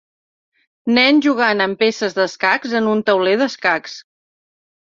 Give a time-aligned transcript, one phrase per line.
[0.97, 4.01] Nen jugant amb peces d'escacs en un tauler d'escacs.